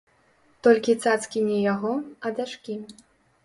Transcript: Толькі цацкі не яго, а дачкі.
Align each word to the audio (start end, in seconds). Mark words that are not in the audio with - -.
Толькі 0.67 0.95
цацкі 1.03 1.45
не 1.51 1.61
яго, 1.73 1.95
а 2.25 2.35
дачкі. 2.41 2.83